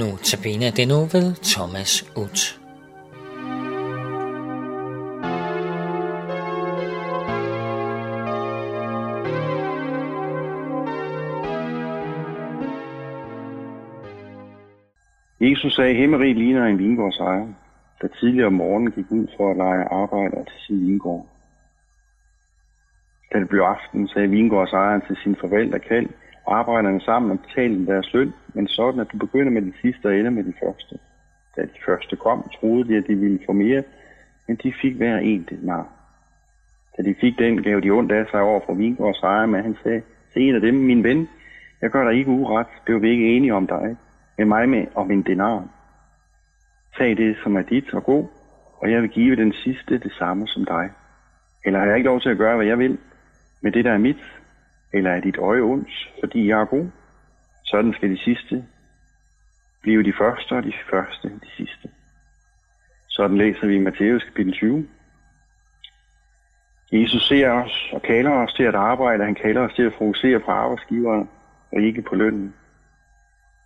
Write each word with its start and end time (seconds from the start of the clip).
Nu 0.00 0.16
tabiner 0.30 0.70
det 0.70 0.88
nu 0.88 0.98
ved 1.14 1.26
Thomas 1.52 1.92
Ut. 2.16 2.38
Jesus 15.40 15.74
sagde, 15.74 15.90
at 15.90 15.96
himmeriget 15.96 16.36
ligner 16.36 16.66
en 16.66 16.78
vingårdsejer, 16.78 17.46
der 18.00 18.08
tidligere 18.08 18.46
om 18.46 18.52
morgenen 18.52 18.92
gik 18.92 19.10
ud 19.10 19.26
for 19.36 19.50
at 19.50 19.56
lege 19.56 19.84
arbejder 19.84 20.44
til 20.44 20.60
sin 20.66 20.86
vingård. 20.86 21.26
Da 23.32 23.38
det 23.38 23.48
blev 23.48 23.60
aften, 23.60 24.08
sagde 24.08 24.28
vingårdsejeren 24.28 25.02
til 25.06 25.16
sin 25.22 25.36
forvalter 25.40 25.78
kald, 25.78 26.08
arbejderne 26.46 27.00
sammen 27.00 27.30
og 27.30 27.38
betalte 27.40 27.86
deres 27.86 28.12
løn, 28.14 28.32
men 28.54 28.68
sådan 28.68 29.00
at 29.00 29.12
du 29.12 29.16
begynder 29.16 29.52
med 29.52 29.62
den 29.62 29.74
sidste 29.80 30.06
og 30.06 30.16
ender 30.16 30.30
med 30.30 30.44
den 30.44 30.54
første. 30.64 30.98
Da 31.56 31.62
de 31.62 31.78
første 31.86 32.16
kom, 32.16 32.50
troede 32.60 32.88
de, 32.88 32.96
at 32.96 33.06
de 33.06 33.14
ville 33.14 33.40
få 33.46 33.52
mere, 33.52 33.82
men 34.48 34.56
de 34.62 34.72
fik 34.82 34.96
hver 34.96 35.18
en 35.18 35.46
denar. 35.50 35.86
Da 36.96 37.02
de 37.02 37.14
fik 37.20 37.38
den, 37.38 37.62
gav 37.62 37.80
de 37.80 37.90
ondt 37.90 38.12
af 38.12 38.26
sig 38.30 38.40
over 38.40 38.60
for 38.66 38.74
vingårdsejeren, 38.74 39.50
men 39.50 39.62
han 39.62 39.76
sagde, 39.82 40.02
se 40.34 40.40
en 40.40 40.54
af 40.54 40.60
dem, 40.60 40.74
min 40.74 41.04
ven, 41.04 41.28
jeg 41.82 41.90
gør 41.90 42.10
dig 42.10 42.18
ikke 42.18 42.30
uret, 42.30 42.66
blev 42.84 43.02
vi 43.02 43.10
ikke 43.10 43.36
enige 43.36 43.54
om 43.54 43.66
dig, 43.66 43.96
med 44.38 44.46
mig 44.46 44.68
med 44.68 44.86
om 44.94 45.10
en 45.10 45.22
denar. 45.22 45.68
Tag 46.98 47.16
det, 47.16 47.36
som 47.42 47.56
er 47.56 47.62
dit, 47.62 47.94
og 47.94 48.04
god, 48.04 48.26
og 48.78 48.90
jeg 48.90 49.02
vil 49.02 49.10
give 49.10 49.36
den 49.36 49.52
sidste 49.52 49.98
det 49.98 50.12
samme 50.12 50.48
som 50.48 50.64
dig. 50.64 50.90
Eller 51.64 51.78
har 51.78 51.86
jeg 51.86 51.96
ikke 51.96 52.08
lov 52.08 52.20
til 52.20 52.28
at 52.28 52.38
gøre, 52.38 52.56
hvad 52.56 52.66
jeg 52.66 52.78
vil 52.78 52.98
med 53.60 53.72
det, 53.72 53.84
der 53.84 53.92
er 53.92 53.98
mit? 53.98 54.16
Eller 54.96 55.10
er 55.10 55.20
dit 55.20 55.38
øje 55.38 55.60
ondt, 55.60 56.12
fordi 56.20 56.48
jeg 56.48 56.60
er 56.60 56.64
god? 56.64 56.86
Sådan 57.64 57.92
skal 57.92 58.10
de 58.10 58.18
sidste 58.18 58.64
blive 59.82 60.02
de 60.02 60.12
første, 60.18 60.52
og 60.52 60.62
de 60.62 60.72
første 60.90 61.28
de 61.28 61.50
sidste. 61.56 61.88
Sådan 63.08 63.36
læser 63.36 63.66
vi 63.66 63.74
i 63.74 63.78
Matthæus 63.78 64.24
kapitel 64.24 64.52
20. 64.52 64.88
Jesus 66.92 67.28
ser 67.28 67.50
os 67.50 67.90
og 67.92 68.02
kalder 68.02 68.30
os 68.30 68.52
til 68.52 68.62
at 68.62 68.74
arbejde. 68.74 69.24
Han 69.24 69.34
kalder 69.34 69.60
os 69.60 69.74
til 69.74 69.82
at 69.82 69.92
fokusere 69.98 70.40
på 70.40 70.50
arbejdsgiveren 70.50 71.28
og 71.72 71.80
ikke 71.80 72.02
på 72.02 72.14
lønnen. 72.14 72.54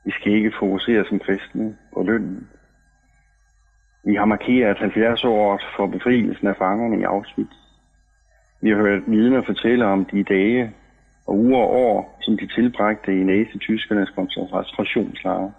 Vi 0.04 0.10
skal 0.10 0.32
ikke 0.32 0.52
fokusere 0.58 1.04
som 1.04 1.18
kristne 1.18 1.76
på 1.94 2.02
lønnen. 2.02 2.48
Vi 4.04 4.14
har 4.14 4.24
markeret 4.24 4.78
70 4.78 5.24
år 5.24 5.60
for 5.76 5.86
befrielsen 5.86 6.46
af 6.46 6.56
fangerne 6.56 7.00
i 7.00 7.02
Auschwitz. 7.02 7.56
Vi 8.62 8.70
har 8.70 8.76
hørt 8.76 9.02
vidner 9.06 9.42
fortælle 9.42 9.86
om 9.86 10.04
de 10.04 10.22
dage 10.24 10.74
og 11.26 11.38
uger 11.38 11.58
og 11.58 11.70
år, 11.70 12.18
som 12.22 12.36
de 12.36 12.46
tilbragte 12.46 13.20
i 13.20 13.24
nazi-tyskernes 13.24 14.10
koncentrationslejre. 14.10 15.52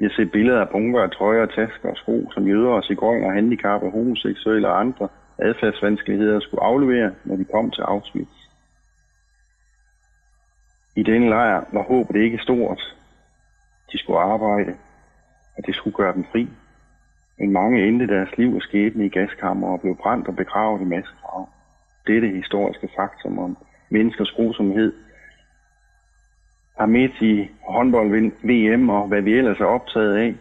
Jeg 0.00 0.10
ser 0.10 0.24
billeder 0.32 0.60
af 0.60 0.68
bunker 0.68 1.02
af 1.02 1.10
trøjer, 1.10 1.46
tasker 1.46 1.90
og 1.90 1.96
sko, 1.96 2.30
som 2.34 2.46
jøder 2.46 2.70
og 2.70 2.84
cigøjner, 2.84 3.32
handicappede, 3.32 3.90
homoseksuelle 3.90 4.68
og 4.68 4.80
andre 4.80 5.08
adfærdsvanskeligheder 5.38 6.40
skulle 6.40 6.64
aflevere, 6.64 7.14
når 7.24 7.36
de 7.36 7.44
kom 7.44 7.70
til 7.70 7.82
Auschwitz. 7.82 8.38
I 10.96 11.02
denne 11.02 11.28
lejr 11.28 11.64
var 11.72 11.82
håbet 11.82 12.16
ikke 12.16 12.38
stort. 12.38 12.96
De 13.92 13.98
skulle 13.98 14.20
arbejde, 14.20 14.76
og 15.56 15.66
det 15.66 15.74
skulle 15.74 15.96
gøre 15.96 16.14
dem 16.14 16.24
fri. 16.32 16.48
Men 17.38 17.52
mange 17.52 17.88
endte 17.88 18.06
deres 18.06 18.38
liv 18.38 18.54
og 18.54 18.62
skæbne 18.62 19.06
i 19.06 19.08
gaskammer 19.08 19.68
og 19.68 19.80
blev 19.80 19.96
brændt 19.96 20.28
og 20.28 20.36
begravet 20.36 20.80
i 20.80 20.84
massegrav. 20.84 21.48
Dette 22.06 22.28
historiske 22.28 22.88
faktum 22.96 23.38
om 23.38 23.56
menneskers 23.90 24.30
grusomhed 24.30 24.92
har 26.78 26.86
med 26.86 27.08
i 27.20 27.50
håndbold 27.68 28.10
VM 28.42 28.88
og 28.88 29.08
hvad 29.08 29.22
vi 29.22 29.32
ellers 29.32 29.60
er 29.60 29.64
optaget 29.64 30.16
af, 30.16 30.34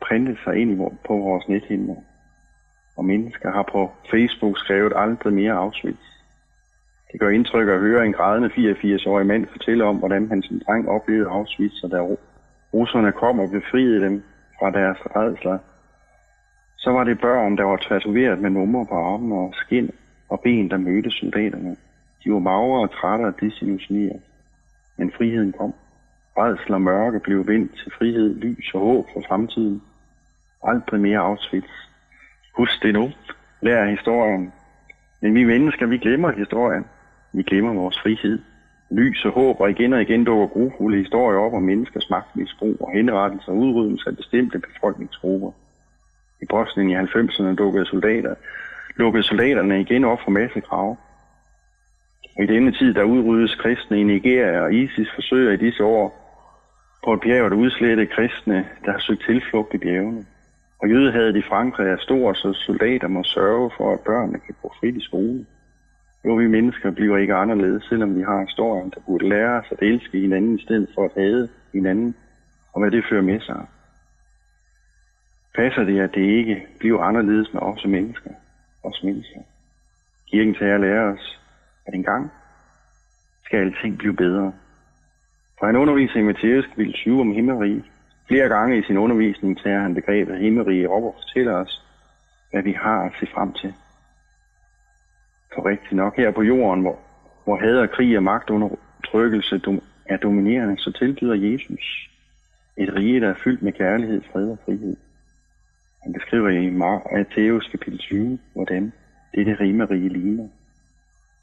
printet 0.00 0.38
sig 0.44 0.56
ind 0.56 0.80
på 1.06 1.14
vores 1.16 1.48
nethinder. 1.48 1.94
Og 2.96 3.04
mennesker 3.04 3.50
har 3.52 3.62
på 3.72 3.90
Facebook 4.10 4.58
skrevet 4.58 4.92
aldrig 4.96 5.32
mere 5.32 5.52
Auschwitz. 5.52 6.06
Det 7.12 7.20
gør 7.20 7.28
indtryk 7.28 7.68
at 7.68 7.80
høre 7.80 8.06
en 8.06 8.12
grædende 8.12 8.48
84-årig 8.48 9.26
mand 9.26 9.46
fortælle 9.46 9.84
om, 9.84 9.96
hvordan 9.96 10.28
han 10.28 10.42
som 10.42 10.60
dreng 10.66 10.88
oplevede 10.88 11.30
Auschwitz, 11.30 11.82
og 11.82 11.90
da 11.90 12.00
russerne 12.74 13.12
kom 13.12 13.38
og 13.38 13.50
befriede 13.50 14.00
dem 14.00 14.22
fra 14.58 14.70
deres 14.70 14.98
redsler, 15.16 15.58
så 16.76 16.90
var 16.90 17.04
det 17.04 17.20
børn, 17.20 17.56
der 17.56 17.64
var 17.64 17.76
tatoveret 17.76 18.38
med 18.38 18.50
numre 18.50 18.86
på 18.86 18.94
armen 18.94 19.32
og 19.32 19.54
skin 19.54 19.90
og 20.28 20.40
ben, 20.40 20.70
der 20.70 20.76
mødte 20.76 21.10
soldaterne. 21.10 21.76
De 22.24 22.32
var 22.32 22.38
magre 22.38 22.80
og 22.80 22.90
trætte 22.90 23.22
og 23.22 23.40
desillusionerede. 23.40 24.20
Men 24.96 25.12
friheden 25.16 25.52
kom. 25.52 25.74
Redsel 26.38 26.74
og 26.74 26.82
mørke 26.82 27.20
blev 27.20 27.46
vendt 27.46 27.72
til 27.76 27.92
frihed, 27.98 28.34
lys 28.34 28.74
og 28.74 28.80
håb 28.80 29.06
for 29.12 29.22
fremtiden. 29.28 29.82
Aldrig 30.62 31.00
mere 31.00 31.18
Auschwitz. 31.18 31.72
Husk 32.56 32.82
det 32.82 32.94
nu. 32.94 33.10
Lær 33.60 33.84
historien. 33.84 34.52
Men 35.20 35.34
vi 35.34 35.44
mennesker, 35.44 35.86
vi 35.86 35.98
glemmer 35.98 36.32
historien. 36.32 36.84
Vi 37.32 37.42
glemmer 37.42 37.72
vores 37.74 37.98
frihed. 38.02 38.38
Lys 38.90 39.24
og 39.24 39.32
håb, 39.32 39.60
og 39.60 39.70
igen 39.70 39.92
og 39.92 40.02
igen 40.02 40.24
dukker 40.24 40.46
grufulde 40.46 40.98
historier 40.98 41.38
op 41.38 41.52
om 41.52 41.62
menneskers 41.62 42.10
magtmisbrug 42.10 42.76
og 42.80 42.92
henrettelse 42.92 43.50
og 43.50 43.56
udryddelse 43.56 44.08
af 44.08 44.16
bestemte 44.16 44.58
befolkningsgrupper. 44.58 45.52
I 46.42 46.46
Bosnien 46.50 46.90
i 46.90 46.96
90'erne 46.96 47.54
dukkede 47.54 47.86
soldater, 47.86 48.34
lukkede 48.96 49.22
soldaterne 49.22 49.80
igen 49.80 50.04
op 50.04 50.18
for 50.24 50.30
massegrave. 50.30 50.96
I 52.38 52.46
denne 52.46 52.72
tid, 52.72 52.94
der 52.94 53.02
udryddes 53.02 53.54
kristne 53.54 54.00
i 54.00 54.02
Nigeria, 54.02 54.60
og 54.60 54.74
ISIS 54.74 55.08
forsøger 55.14 55.52
i 55.52 55.56
disse 55.56 55.84
år 55.84 56.20
på 57.04 57.12
et 57.12 57.20
bjerg 57.20 57.46
at 57.46 57.52
udslette 57.52 58.06
kristne, 58.06 58.68
der 58.84 58.92
har 58.92 58.98
søgt 58.98 59.22
tilflugt 59.26 59.74
i 59.74 59.78
bjergene. 59.78 60.24
Og 60.82 60.88
jødehadet 60.88 61.36
i 61.36 61.42
Frankrig 61.42 61.86
er 61.86 61.96
stor, 61.96 62.32
så 62.32 62.52
soldater 62.52 63.08
må 63.08 63.24
sørge 63.24 63.70
for, 63.76 63.92
at 63.92 64.00
børnene 64.00 64.38
kan 64.38 64.54
gå 64.62 64.74
frit 64.80 64.96
i 64.96 65.04
skole. 65.04 65.46
Jo, 66.24 66.34
vi 66.34 66.46
mennesker 66.46 66.90
bliver 66.90 67.16
ikke 67.16 67.34
anderledes, 67.34 67.84
selvom 67.84 68.16
vi 68.16 68.22
har 68.22 68.40
historien, 68.40 68.90
der 68.94 69.00
burde 69.06 69.28
lære 69.28 69.60
os 69.60 69.66
at 69.70 69.78
elske 69.82 70.18
hinanden 70.18 70.58
i 70.58 70.62
stedet 70.62 70.88
for 70.94 71.04
at 71.04 71.10
hade 71.16 71.48
hinanden, 71.72 72.14
og 72.72 72.80
hvad 72.80 72.90
det 72.90 73.04
fører 73.10 73.22
med 73.22 73.40
sig. 73.40 73.66
Passer 75.54 75.84
det, 75.84 76.00
at 76.00 76.14
det 76.14 76.26
ikke 76.38 76.66
bliver 76.78 77.00
anderledes 77.00 77.52
med 77.52 77.62
os 77.62 77.84
mennesker? 77.86 78.30
Os 78.84 79.02
mennesker. 79.02 79.40
Kirken 80.30 80.54
tager 80.54 80.78
lære 80.78 81.04
os, 81.12 81.40
at 81.86 81.94
en 81.94 82.02
gang 82.02 82.30
skal 83.44 83.58
alting 83.58 83.98
blive 83.98 84.16
bedre. 84.16 84.52
For 85.58 85.66
han 85.66 85.76
underviser 85.76 86.16
i 86.16 86.22
Matthæus 86.22 86.66
kapitel 86.66 86.92
20 86.92 87.20
om 87.20 87.32
himmerige. 87.32 87.84
Flere 88.28 88.48
gange 88.48 88.78
i 88.78 88.82
sin 88.82 88.98
undervisning 88.98 89.58
tager 89.58 89.80
han 89.80 89.94
begrebet 89.94 90.38
himmerige 90.38 90.90
op 90.90 91.02
og 91.02 91.14
fortæller 91.18 91.52
os, 91.52 91.84
hvad 92.50 92.62
vi 92.62 92.72
har 92.72 93.02
at 93.02 93.12
se 93.20 93.26
frem 93.34 93.52
til. 93.52 93.74
For 95.54 95.66
rigtigt 95.66 95.92
nok 95.92 96.16
her 96.16 96.30
på 96.30 96.42
jorden, 96.42 96.80
hvor, 96.80 96.98
hvor 97.44 97.56
had 97.56 97.76
og 97.76 97.90
krig 97.90 98.16
og 98.16 98.22
magtundertrykkelse 98.22 99.60
er 100.06 100.16
dominerende, 100.16 100.78
så 100.78 100.92
tilbyder 100.92 101.34
Jesus 101.34 102.10
et 102.76 102.94
rige, 102.94 103.20
der 103.20 103.28
er 103.28 103.40
fyldt 103.44 103.62
med 103.62 103.72
kærlighed, 103.72 104.22
fred 104.32 104.50
og 104.50 104.58
frihed. 104.64 104.96
Han 106.02 106.12
beskriver 106.12 106.48
i 106.48 106.70
Matthæus 106.70 107.68
kapitel 107.68 107.98
20, 107.98 108.38
hvordan 108.54 108.92
dette 109.34 109.56
rimerige 109.60 110.08
ligner. 110.08 110.48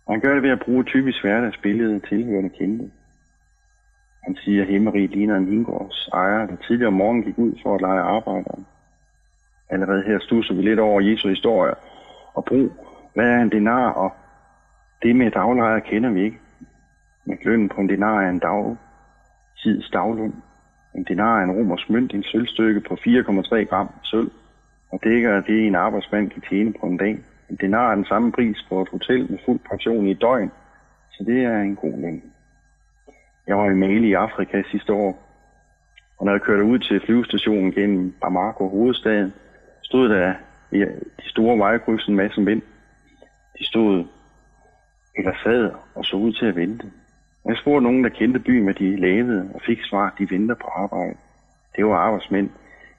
Han 0.09 0.19
gør 0.19 0.33
det 0.33 0.43
ved 0.43 0.49
at 0.49 0.59
bruge 0.59 0.81
et 0.81 0.87
typisk 0.87 1.21
hverdagsbillede 1.21 1.99
tilhørende 1.99 2.49
kendte. 2.49 2.91
Han 4.23 4.35
siger, 4.35 4.61
at 4.61 4.67
himmeriget 4.67 5.09
ligner 5.09 5.35
en 5.35 5.51
vingårds 5.51 6.09
ejer, 6.13 6.47
der 6.47 6.55
tidligere 6.55 6.87
om 6.87 6.93
morgenen 6.93 7.23
gik 7.23 7.37
ud 7.37 7.53
for 7.63 7.75
at 7.75 7.81
lege 7.81 8.01
arbejdere. 8.01 8.63
Allerede 9.69 10.03
her 10.03 10.19
stusser 10.19 10.53
vi 10.53 10.61
lidt 10.61 10.79
over 10.79 11.01
Jesu 11.01 11.29
historie 11.29 11.73
og 12.33 12.45
brug. 12.45 12.71
Hvad 13.13 13.29
er 13.29 13.41
en 13.41 13.51
denar? 13.51 13.91
Og 13.91 14.11
det 15.01 15.15
med 15.15 15.31
daglejer 15.31 15.79
kender 15.79 16.09
vi 16.09 16.23
ikke. 16.23 16.39
Men 17.25 17.37
lønnen 17.43 17.69
på 17.69 17.81
en 17.81 17.89
denar 17.89 18.21
er 18.21 18.29
en 18.29 18.39
dagtids 18.39 19.89
dagløn. 19.89 20.35
En 20.95 21.03
denar 21.03 21.39
er 21.39 21.43
en 21.43 21.51
romersk 21.51 21.89
mønt, 21.89 22.13
en 22.13 22.23
sølvstykke 22.23 22.81
på 22.81 22.93
4,3 22.93 23.55
gram 23.55 23.89
sølv, 24.03 24.31
og 24.91 24.99
dækker 25.03 25.41
det, 25.41 25.67
en 25.67 25.75
arbejdsmand 25.75 26.29
kan 26.29 26.41
tjene 26.49 26.73
på 26.73 26.85
en 26.85 26.97
dag. 26.97 27.19
En 27.49 27.55
denar 27.55 27.91
er 27.91 27.95
den 27.95 28.05
samme 28.05 28.31
pris 28.31 28.65
på 28.69 28.81
et 28.81 28.89
hotel 28.89 29.31
med 29.31 29.39
fuld 29.45 29.59
pension 29.69 30.07
i 30.07 30.11
et 30.11 30.21
døgn, 30.21 30.51
så 31.11 31.23
det 31.23 31.43
er 31.43 31.61
en 31.61 31.75
god 31.75 32.01
løn. 32.01 32.23
Jeg 33.47 33.57
var 33.57 33.69
i 33.69 33.73
Mali 33.73 34.07
i 34.07 34.13
Afrika 34.13 34.61
sidste 34.71 34.93
år, 34.93 35.23
og 36.17 36.25
når 36.25 36.31
jeg 36.31 36.41
kørte 36.41 36.63
ud 36.63 36.79
til 36.79 37.01
flyvestationen 37.05 37.71
gennem 37.71 38.15
Bamako, 38.21 38.69
hovedstaden, 38.69 39.33
stod 39.81 40.09
der 40.09 40.33
i 40.71 40.79
de 41.21 41.29
store 41.29 41.57
vejkryds 41.57 42.07
en 42.07 42.15
masse 42.15 42.41
mænd. 42.41 42.61
De 43.59 43.65
stod 43.65 44.05
eller 45.17 45.33
sad 45.43 45.71
og 45.95 46.05
så 46.05 46.15
ud 46.15 46.33
til 46.33 46.45
at 46.45 46.55
vente. 46.55 46.91
Jeg 47.45 47.57
spurgte 47.57 47.83
nogen, 47.83 48.03
der 48.03 48.09
kendte 48.09 48.39
byen, 48.39 48.63
hvad 48.63 48.73
de 48.73 48.95
lavede, 48.95 49.49
og 49.53 49.61
fik 49.65 49.79
svar, 49.81 50.05
at 50.07 50.13
de 50.19 50.31
venter 50.31 50.55
på 50.55 50.67
arbejde. 50.67 51.17
Det 51.75 51.85
var 51.85 51.95
arbejdsmænd. 51.95 52.49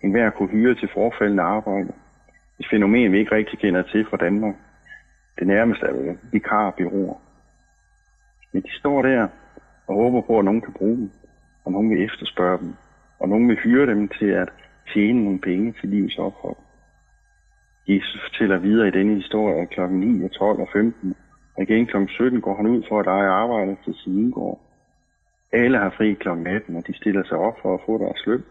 En 0.02 0.10
hver 0.10 0.30
kunne 0.30 0.48
hyre 0.48 0.74
til 0.74 0.88
forfaldende 0.94 1.42
arbejde. 1.42 1.92
Et 2.60 2.66
fænomen, 2.70 3.12
vi 3.12 3.19
ikke 3.19 3.34
rigtig 3.34 3.58
kender 3.58 3.82
til 3.82 4.06
fra 4.10 4.16
Danmark. 4.16 4.55
Det 5.38 5.46
nærmeste 5.46 5.87
er 5.87 5.93
vel 5.93 6.19
vikarbyråer. 6.32 7.20
Men 8.52 8.62
de 8.62 8.78
står 8.78 9.02
der 9.02 9.28
og 9.87 9.94
håber 9.94 10.20
på, 10.20 10.38
at 10.38 10.44
nogen 10.44 10.60
kan 10.60 10.72
bruge 10.72 10.96
dem, 10.96 11.10
og 11.64 11.72
nogen 11.72 11.90
vil 11.90 12.05
efterspørge 12.05 12.58
dem. 12.58 12.75
og 13.20 13.28
nogen 13.28 13.49
vil 13.49 13.56
hyre 13.56 13.87
dem 13.87 14.08
til 14.08 14.26
at 14.26 14.49
tjene 14.94 15.25
nogle 15.25 15.38
penge 15.38 15.75
til 15.81 15.88
livets 15.88 16.19
ophold. 16.19 16.56
Jesus 17.88 18.20
fortæller 18.22 18.58
videre 18.58 18.88
i 18.88 18.90
denne 18.90 19.14
historie, 19.14 19.62
at 19.62 19.70
kl. 19.70 19.81
9 19.81 20.25
og 20.25 20.31
12 20.32 20.61
og 20.61 20.69
15, 20.72 21.14
og 21.56 21.62
igen 21.62 21.87
kl. 21.87 21.96
17 22.08 22.40
går 22.40 22.56
han 22.56 22.66
ud 22.66 22.82
for 22.88 23.00
at 23.00 23.06
eje 23.06 23.28
arbejde 23.28 23.76
til 23.84 23.94
sin 23.94 24.19
indgård. 24.19 24.61
Alle 25.52 25.78
har 25.78 25.90
fri 25.96 26.14
kl. 26.14 26.28
18, 26.28 26.76
og 26.76 26.87
de 26.87 26.96
stiller 26.96 27.25
sig 27.25 27.38
op 27.38 27.56
for 27.62 27.75
at 27.75 27.81
få 27.87 27.99
deres 27.99 28.26
løn. 28.26 28.44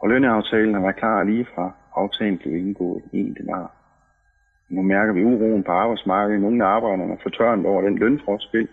Og 0.00 0.08
lønneaftalen 0.08 0.74
har 0.74 0.80
været 0.80 0.96
klar 0.96 1.24
lige 1.24 1.46
fra 1.54 1.72
aftalen 1.96 2.38
blev 2.38 2.56
indgået 2.56 3.02
en 3.12 3.34
denar. 3.34 3.72
Nu 4.68 4.82
mærker 4.82 5.12
vi 5.12 5.24
uroen 5.24 5.62
på 5.62 5.72
arbejdsmarkedet. 5.72 6.40
Nogle 6.40 6.64
af 6.64 6.68
arbejderne 6.68 7.12
er 7.12 7.22
fortørnet 7.22 7.66
over 7.66 7.82
den 7.82 7.98
lønforskel. 7.98 8.68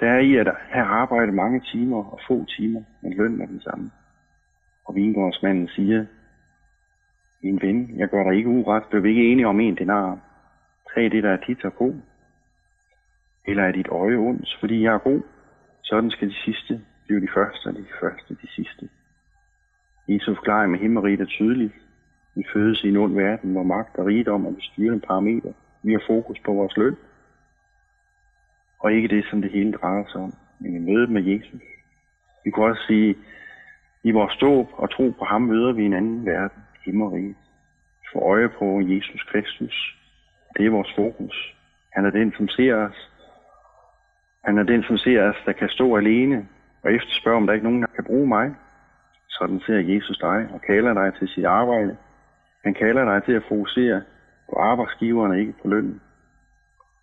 Der 0.00 0.08
er 0.08 0.18
i 0.18 0.36
at 0.36 0.48
have 0.70 0.84
arbejdet 0.84 1.34
mange 1.34 1.60
timer 1.60 2.04
og 2.12 2.20
få 2.28 2.44
timer, 2.44 2.82
men 3.02 3.12
lønnen 3.12 3.40
er 3.40 3.46
den 3.46 3.60
samme. 3.60 3.90
Og 4.84 4.94
vingårdsmanden 4.94 5.68
siger, 5.68 6.06
min 7.42 7.60
ven, 7.62 7.98
jeg 7.98 8.08
gør 8.08 8.24
dig 8.24 8.34
ikke 8.36 8.48
uret, 8.48 8.82
blev 8.90 9.02
vi 9.02 9.08
ikke 9.08 9.32
enige 9.32 9.46
om 9.46 9.60
en 9.60 9.76
denar. 9.76 10.18
Tag 10.94 11.10
det, 11.10 11.22
der 11.22 11.30
er 11.30 11.44
dit 11.46 11.64
og 11.64 11.74
god. 11.74 11.94
Eller 13.46 13.62
er 13.62 13.72
dit 13.72 13.88
øje 13.88 14.16
ondt, 14.16 14.56
fordi 14.60 14.82
jeg 14.82 14.94
er 14.94 14.98
god? 14.98 15.22
Sådan 15.82 16.10
skal 16.10 16.28
de 16.28 16.34
sidste 16.44 16.80
blive 17.06 17.20
de 17.20 17.28
første, 17.34 17.66
og 17.66 17.74
de 17.74 17.86
første 18.00 18.34
de 18.34 18.48
sidste. 18.54 18.88
Jesus 20.08 20.36
forklaring 20.36 20.70
med 20.70 20.78
himmeriget 20.78 21.20
er 21.20 21.24
tydeligt. 21.24 21.74
Vi 22.36 22.44
fødes 22.52 22.84
i 22.84 22.88
en 22.88 22.96
ond 22.96 23.14
verden, 23.14 23.52
hvor 23.52 23.62
magt 23.62 23.96
og 23.98 24.06
rigdom 24.06 24.46
er 24.46 24.50
bestyrende 24.50 25.00
parametre. 25.00 25.52
Vi 25.82 25.92
har 25.92 26.02
fokus 26.06 26.38
på 26.44 26.52
vores 26.52 26.76
løn, 26.76 26.96
og 28.78 28.92
ikke 28.92 29.08
det, 29.08 29.24
som 29.30 29.42
det 29.42 29.50
hele 29.50 29.72
drejer 29.72 30.04
sig 30.08 30.20
om, 30.20 30.32
men 30.58 30.76
i 30.76 30.92
mødet 30.92 31.10
med 31.10 31.22
Jesus. 31.22 31.62
Vi 32.44 32.50
kunne 32.50 32.66
også 32.66 32.82
sige, 32.86 33.16
i 34.02 34.10
vores 34.10 34.32
ståb 34.32 34.68
og 34.72 34.90
tro 34.90 35.14
på 35.18 35.24
ham 35.24 35.42
møder 35.42 35.72
vi 35.72 35.84
en 35.84 35.92
anden 35.92 36.26
verden, 36.26 36.62
himmeriget. 36.84 37.36
For 38.12 38.20
øje 38.20 38.48
på 38.48 38.80
Jesus 38.80 39.22
Kristus. 39.30 39.96
Det 40.56 40.66
er 40.66 40.70
vores 40.70 40.92
fokus. 40.96 41.56
Han 41.92 42.04
er 42.04 42.10
den, 42.10 42.32
som 42.36 42.48
ser 42.48 42.74
os. 42.74 43.10
Han 44.44 44.58
er 44.58 44.62
den, 44.62 44.82
som 44.82 44.96
ser 44.96 45.22
os, 45.22 45.36
der 45.46 45.52
kan 45.52 45.68
stå 45.68 45.96
alene 45.96 46.48
og 46.82 46.92
efterspørge, 46.92 47.36
om 47.36 47.46
der 47.46 47.52
ikke 47.52 47.64
er 47.64 47.70
nogen, 47.70 47.82
der 47.82 47.94
kan 47.94 48.04
bruge 48.04 48.28
mig. 48.28 48.54
Sådan 49.28 49.60
ser 49.60 49.78
Jesus 49.78 50.18
dig 50.18 50.48
og 50.54 50.60
kalder 50.60 50.94
dig 50.94 51.12
til 51.18 51.28
sit 51.28 51.44
arbejde. 51.44 51.96
Han 52.66 52.74
kalder 52.74 53.04
dig 53.04 53.22
til 53.24 53.32
at 53.32 53.48
fokusere 53.48 54.02
på 54.50 54.56
arbejdsgiverne, 54.56 55.40
ikke 55.40 55.54
på 55.62 55.68
lønnen. 55.68 56.00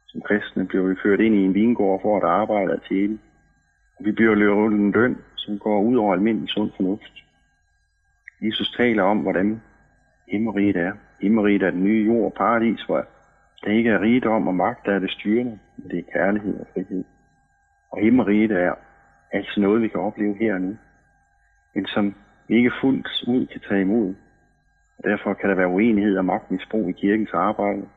Som 0.08 0.22
kristne 0.22 0.68
bliver 0.68 0.88
vi 0.88 0.96
ført 1.04 1.20
ind 1.20 1.36
i 1.36 1.46
en 1.46 1.54
vingård 1.54 2.02
for 2.02 2.18
at 2.18 2.24
arbejde 2.24 2.74
og 2.74 2.84
tjene. 2.90 3.20
Vi 4.00 4.12
bliver 4.12 4.36
løbet 4.36 4.80
en 4.80 4.92
løn, 4.92 5.18
som 5.36 5.60
går 5.60 5.82
ud 5.82 5.96
over 5.96 6.14
almindelig 6.14 6.50
sund 6.50 6.72
fornuft. 6.76 7.24
Jesus 8.42 8.72
taler 8.78 9.04
om, 9.04 9.18
hvordan 9.18 9.62
himmeriget 10.28 10.76
er. 10.76 10.94
Himmeriget 11.22 11.64
er 11.64 11.72
den 11.72 11.84
nye 11.84 12.06
jord 12.06 12.26
og 12.26 12.34
paradis, 12.34 12.82
hvor 12.82 13.06
der 13.64 13.72
ikke 13.72 13.90
er 13.90 14.02
rigdom 14.02 14.48
og 14.48 14.56
magt, 14.56 14.86
der 14.86 14.94
er 14.94 15.00
det 15.00 15.12
styrende, 15.12 15.60
men 15.78 15.90
det 15.92 16.00
er 16.00 16.12
kærlighed 16.14 16.60
og 16.60 16.68
frihed. 16.74 17.04
Og 17.92 18.02
himmeriget 18.02 18.52
er 18.52 18.74
altså 19.32 19.62
noget, 19.62 19.82
vi 19.82 19.88
kan 19.88 20.00
opleve 20.00 20.36
her 20.40 20.54
og 20.54 20.62
nu, 20.62 20.78
men 21.76 21.86
som 21.86 22.16
vi 22.48 22.56
ikke 22.56 22.72
fuldt 22.82 23.24
ud 23.28 23.48
kan 23.48 23.62
tage 23.70 23.82
imod. 23.82 24.16
Og 24.98 25.04
derfor 25.04 25.34
kan 25.34 25.50
der 25.50 25.56
være 25.56 25.68
uenighed 25.68 26.18
og 26.18 26.26
magtmisbrug 26.26 26.90
i 26.90 26.92
kirkens 26.92 27.34
arbejde. 27.34 27.88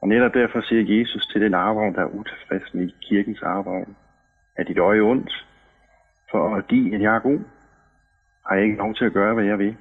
Og 0.00 0.08
netop 0.08 0.34
derfor 0.34 0.60
siger 0.60 0.98
Jesus 0.98 1.26
til 1.26 1.40
den 1.40 1.54
arbejde, 1.54 1.94
der 1.94 2.02
er 2.02 2.14
utilfreds 2.14 2.74
med 2.74 2.90
kirkens 3.00 3.42
arbejde, 3.42 3.94
er 4.56 4.64
dit 4.64 4.78
øje 4.78 5.00
ondt, 5.00 5.46
for 6.30 6.60
de, 6.70 6.94
at 6.94 7.00
jeg 7.00 7.14
er 7.14 7.20
god, 7.20 7.40
har 8.46 8.54
jeg 8.54 8.64
ikke 8.64 8.76
lov 8.76 8.94
til 8.94 9.04
at 9.04 9.12
gøre, 9.12 9.34
hvad 9.34 9.44
jeg 9.44 9.58
vil. 9.58 9.76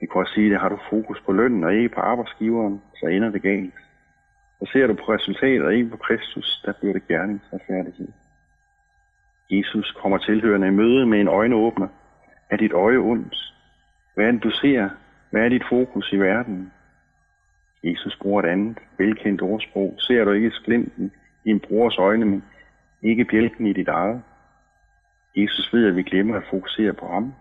Vi 0.00 0.06
kan 0.06 0.20
også 0.20 0.34
sige, 0.34 0.54
at 0.54 0.60
har 0.60 0.68
du 0.68 0.78
fokus 0.90 1.20
på 1.26 1.32
lønnen 1.32 1.64
og 1.64 1.74
ikke 1.74 1.88
på 1.88 2.00
arbejdsgiveren, 2.00 2.82
så 3.00 3.06
ender 3.06 3.30
det 3.30 3.42
galt. 3.42 3.74
Så 4.58 4.70
ser 4.72 4.86
du 4.86 4.94
på 4.94 5.12
resultatet 5.12 5.62
og 5.62 5.74
ikke 5.74 5.90
på 5.90 5.96
Kristus, 5.96 6.62
der 6.64 6.72
bliver 6.72 6.92
det 6.92 7.08
gerningsretfærdighed. 7.08 8.08
Jesus 9.50 9.92
kommer 10.02 10.18
tilhørende 10.18 10.66
i 10.66 10.70
møde 10.70 11.06
med 11.06 11.20
en 11.20 11.28
øjenåbner. 11.28 11.88
Er 12.50 12.56
dit 12.56 12.72
øje 12.72 12.96
ondt? 12.96 13.36
Hvad 14.14 14.26
er 14.26 14.32
det, 14.32 14.42
du 14.42 14.50
ser? 14.50 14.88
Hvad 15.30 15.44
er 15.44 15.48
dit 15.48 15.62
fokus 15.68 16.12
i 16.12 16.16
verden? 16.16 16.72
Jesus 17.84 18.18
bruger 18.22 18.42
et 18.42 18.48
andet 18.48 18.78
velkendt 18.98 19.42
ordsprog. 19.42 19.94
Ser 19.98 20.24
du 20.24 20.30
ikke 20.30 20.50
sklinten 20.50 21.12
i 21.44 21.50
en 21.50 21.60
brors 21.60 21.98
øjne, 21.98 22.24
men 22.24 22.44
ikke 23.02 23.24
bjælken 23.24 23.66
i 23.66 23.72
dit 23.72 23.88
eget? 23.88 24.22
Jesus 25.36 25.72
ved, 25.72 25.86
at 25.86 25.96
vi 25.96 26.02
glemmer 26.02 26.36
at 26.36 26.42
fokusere 26.50 26.92
på 26.92 27.06
ham. 27.06 27.34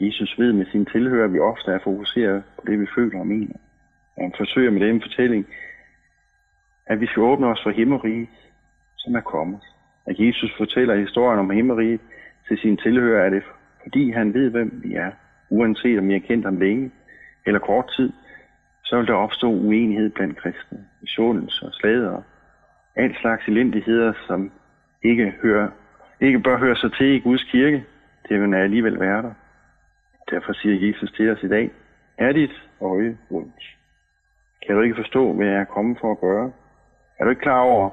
Jesus 0.00 0.38
ved 0.38 0.52
med 0.52 0.66
sin 0.66 0.86
tilhører, 0.86 1.24
at 1.24 1.32
vi 1.32 1.38
ofte 1.38 1.70
er 1.70 1.78
fokuseret 1.84 2.42
på 2.56 2.62
det, 2.66 2.80
vi 2.80 2.86
føler 2.94 3.18
og 3.18 3.26
mener. 3.26 3.56
Og 4.16 4.22
han 4.22 4.32
forsøger 4.36 4.70
med 4.70 4.88
den 4.88 5.02
fortælling, 5.02 5.46
at 6.86 7.00
vi 7.00 7.06
skal 7.06 7.22
åbne 7.22 7.46
os 7.46 7.62
for 7.62 7.70
himmeriget, 7.70 8.28
som 8.96 9.14
er 9.14 9.20
kommet. 9.20 9.60
At 10.06 10.18
Jesus 10.18 10.54
fortæller 10.56 10.94
historien 10.94 11.38
om 11.38 11.50
himmeriget 11.50 12.00
til 12.48 12.58
sine 12.58 12.76
tilhører, 12.76 13.24
er 13.26 13.30
det 13.30 13.42
fordi 13.82 14.10
han 14.10 14.34
ved, 14.34 14.50
hvem 14.50 14.80
vi 14.84 14.94
er. 14.94 15.10
Uanset 15.56 15.98
om 15.98 16.08
vi 16.08 16.12
har 16.12 16.26
kendt 16.28 16.44
ham 16.44 16.58
længe 16.58 16.90
eller 17.46 17.60
kort 17.60 17.92
tid, 17.96 18.12
så 18.84 18.96
vil 18.98 19.06
der 19.06 19.14
opstå 19.14 19.48
uenighed 19.50 20.10
blandt 20.10 20.38
kristne, 20.38 20.78
misundelse 21.00 21.66
og 21.66 21.72
slader, 21.72 22.22
alt 22.96 23.16
slags 23.20 23.48
elendigheder, 23.48 24.12
som 24.26 24.52
ikke, 25.02 25.34
hører, 25.42 25.68
ikke 26.20 26.40
bør 26.40 26.58
høre 26.58 26.76
sig 26.76 26.92
til 26.92 27.06
i 27.06 27.18
Guds 27.18 27.44
kirke. 27.44 27.84
Det 28.28 28.40
vil 28.40 28.54
alligevel 28.54 29.00
være 29.00 29.22
der. 29.22 29.32
Derfor 30.30 30.52
siger 30.52 30.86
Jesus 30.86 31.12
til 31.12 31.30
os 31.30 31.42
i 31.42 31.48
dag, 31.48 31.70
er 32.18 32.32
dit 32.32 32.62
øje 32.80 33.16
ondt? 33.30 33.62
Kan 34.66 34.76
du 34.76 34.82
ikke 34.82 34.96
forstå, 34.96 35.32
hvad 35.32 35.46
jeg 35.46 35.60
er 35.60 35.74
kommet 35.74 35.98
for 36.00 36.12
at 36.12 36.20
gøre? 36.20 36.52
Er 37.18 37.24
du 37.24 37.30
ikke 37.30 37.42
klar 37.42 37.60
over, 37.60 37.90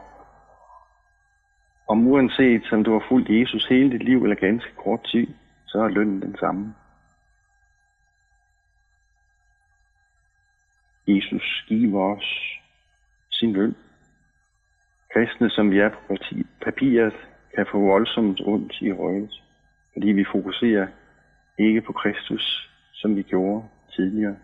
om 1.87 2.07
uanset 2.07 2.61
som 2.65 2.83
du 2.83 2.91
har 2.91 3.05
fulgt 3.09 3.29
Jesus 3.29 3.67
hele 3.67 3.91
dit 3.91 4.03
liv 4.03 4.23
eller 4.23 4.35
ganske 4.35 4.71
kort 4.83 5.03
tid, 5.03 5.27
så 5.65 5.79
er 5.79 5.87
lønnen 5.87 6.21
den 6.21 6.35
samme. 6.39 6.73
Jesus 11.99 12.07
giver 12.07 12.15
os 12.15 12.59
sin 13.31 13.53
løn. 13.53 13.75
Kristne, 15.13 15.49
som 15.49 15.71
vi 15.71 15.79
er 15.79 15.89
på 15.89 16.15
papiret, 16.61 17.13
kan 17.55 17.65
få 17.71 17.79
voldsomt 17.79 18.41
ondt 18.41 18.73
i 18.81 18.91
røget, 18.91 19.43
fordi 19.93 20.07
vi 20.07 20.25
fokuserer 20.31 20.87
ikke 21.57 21.81
på 21.81 21.93
Kristus, 21.93 22.69
som 22.93 23.15
vi 23.15 23.21
gjorde 23.21 23.67
tidligere. 23.95 24.37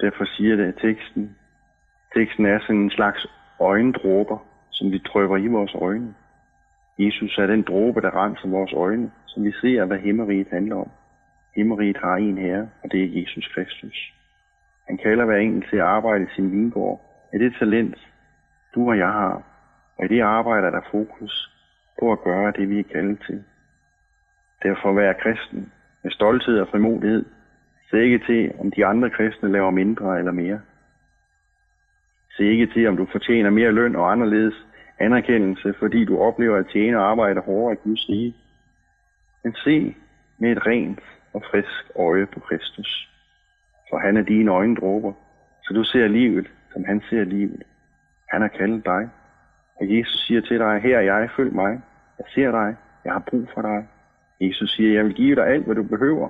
Derfor 0.00 0.24
siger 0.24 0.56
det, 0.56 0.64
at 0.64 0.78
teksten, 0.80 1.36
teksten 2.14 2.46
er 2.46 2.60
sådan 2.60 2.76
en 2.76 2.90
slags 2.90 3.26
øjendråber, 3.60 4.38
som 4.70 4.90
vi 4.90 4.98
drøber 4.98 5.36
i 5.36 5.46
vores 5.46 5.74
øjne. 5.74 6.14
Jesus 6.98 7.38
er 7.38 7.46
den 7.46 7.62
dråbe, 7.62 8.00
der 8.00 8.24
renser 8.24 8.48
vores 8.48 8.72
øjne, 8.72 9.10
så 9.26 9.40
vi 9.40 9.52
ser, 9.52 9.84
hvad 9.84 9.98
himmeriget 9.98 10.48
handler 10.50 10.76
om. 10.76 10.90
Himmeriget 11.56 11.96
har 11.96 12.16
en 12.16 12.38
herre, 12.38 12.68
og 12.82 12.92
det 12.92 13.04
er 13.04 13.20
Jesus 13.20 13.48
Kristus. 13.54 14.14
Han 14.86 14.98
kalder 14.98 15.24
hver 15.24 15.36
enkelt 15.36 15.66
til 15.70 15.76
at 15.76 15.82
arbejde 15.82 16.24
i 16.24 16.34
sin 16.34 16.50
vingård. 16.50 17.00
Er 17.32 17.38
det 17.38 17.56
talent, 17.58 17.98
du 18.74 18.88
og 18.88 18.98
jeg 18.98 19.08
har, 19.08 19.42
og 19.98 20.04
i 20.04 20.08
det 20.08 20.20
arbejde 20.20 20.66
er 20.66 20.70
der 20.70 20.80
fokus 20.90 21.50
på 22.00 22.12
at 22.12 22.22
gøre 22.22 22.52
det, 22.52 22.70
vi 22.70 22.78
er 22.78 22.92
kaldet 22.92 23.22
til. 23.26 23.44
Derfor 24.62 24.92
være 24.92 25.14
kristen 25.14 25.72
med 26.02 26.10
stolthed 26.10 26.60
og 26.60 26.68
frimodighed. 26.68 27.24
Se 27.90 28.04
ikke 28.04 28.18
til, 28.26 28.52
om 28.60 28.70
de 28.70 28.86
andre 28.86 29.10
kristne 29.10 29.52
laver 29.52 29.70
mindre 29.70 30.18
eller 30.18 30.32
mere. 30.32 30.60
Se 32.36 32.44
ikke 32.44 32.66
til, 32.66 32.88
om 32.88 32.96
du 32.96 33.06
fortjener 33.12 33.50
mere 33.50 33.72
løn 33.72 33.96
og 33.96 34.12
anderledes 34.12 34.66
anerkendelse, 34.98 35.74
fordi 35.78 36.04
du 36.04 36.18
oplever 36.18 36.56
at 36.56 36.66
tjene 36.72 36.98
og 36.98 37.10
arbejde 37.10 37.40
hårdere 37.40 37.72
i 37.72 37.88
Guds 37.88 38.08
rige. 38.08 38.34
Men 39.44 39.54
se 39.54 39.96
med 40.38 40.52
et 40.52 40.66
rent 40.66 41.00
og 41.32 41.42
frisk 41.50 41.90
øje 41.96 42.26
på 42.26 42.40
Kristus. 42.40 43.13
For 43.90 43.98
han 43.98 44.16
er 44.16 44.22
dine 44.22 44.50
øjendråber, 44.50 45.12
så 45.62 45.74
du 45.74 45.84
ser 45.84 46.08
livet, 46.08 46.46
som 46.72 46.84
han 46.84 47.02
ser 47.10 47.24
livet. 47.24 47.62
Han 48.28 48.40
har 48.40 48.48
kaldet 48.48 48.84
dig. 48.84 49.10
Og 49.80 49.96
Jesus 49.96 50.26
siger 50.26 50.40
til 50.40 50.58
dig, 50.58 50.80
her 50.80 50.98
er 50.98 51.02
jeg, 51.02 51.30
følg 51.36 51.54
mig. 51.54 51.80
Jeg 52.18 52.26
ser 52.34 52.50
dig. 52.50 52.76
Jeg 53.04 53.12
har 53.12 53.24
brug 53.30 53.48
for 53.54 53.62
dig. 53.62 53.88
Jesus 54.40 54.70
siger, 54.76 54.92
jeg 54.94 55.04
vil 55.04 55.14
give 55.14 55.36
dig 55.36 55.46
alt, 55.46 55.64
hvad 55.64 55.74
du 55.74 55.82
behøver. 55.82 56.28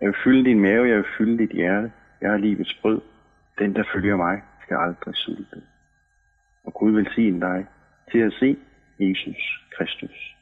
Jeg 0.00 0.06
vil 0.08 0.16
fylde 0.24 0.44
din 0.44 0.60
mave, 0.60 0.88
jeg 0.88 0.96
vil 0.96 1.12
fylde 1.18 1.38
dit 1.38 1.50
hjerte. 1.50 1.92
Jeg 2.20 2.32
er 2.32 2.36
livets 2.36 2.74
brød. 2.82 3.00
Den, 3.58 3.74
der 3.74 3.84
følger 3.94 4.16
mig, 4.16 4.42
skal 4.62 4.76
aldrig 4.76 5.14
sulte. 5.14 5.62
Og 6.64 6.74
Gud 6.74 6.92
vil 6.92 7.08
sige 7.14 7.40
dig 7.40 7.66
til 8.12 8.18
at 8.18 8.32
se 8.32 8.56
Jesus 9.00 9.66
Kristus. 9.78 10.35